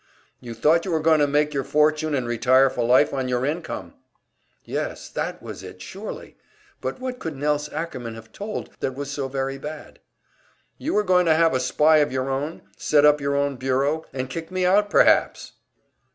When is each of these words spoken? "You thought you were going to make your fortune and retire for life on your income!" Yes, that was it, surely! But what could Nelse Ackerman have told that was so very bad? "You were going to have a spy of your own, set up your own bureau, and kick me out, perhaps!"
"You 0.39 0.55
thought 0.55 0.83
you 0.83 0.89
were 0.89 0.99
going 0.99 1.19
to 1.19 1.27
make 1.27 1.53
your 1.53 1.63
fortune 1.63 2.15
and 2.15 2.25
retire 2.27 2.71
for 2.71 2.83
life 2.83 3.13
on 3.13 3.27
your 3.29 3.45
income!" 3.45 3.93
Yes, 4.63 5.07
that 5.09 5.43
was 5.43 5.61
it, 5.61 5.79
surely! 5.79 6.37
But 6.81 6.99
what 6.99 7.19
could 7.19 7.35
Nelse 7.35 7.69
Ackerman 7.71 8.15
have 8.15 8.31
told 8.31 8.71
that 8.79 8.95
was 8.95 9.11
so 9.11 9.27
very 9.27 9.59
bad? 9.59 9.99
"You 10.79 10.95
were 10.95 11.03
going 11.03 11.27
to 11.27 11.35
have 11.35 11.53
a 11.53 11.59
spy 11.59 11.97
of 11.97 12.11
your 12.11 12.31
own, 12.31 12.63
set 12.77 13.05
up 13.05 13.21
your 13.21 13.35
own 13.35 13.57
bureau, 13.57 14.03
and 14.11 14.27
kick 14.27 14.49
me 14.49 14.65
out, 14.65 14.89
perhaps!" 14.89 15.51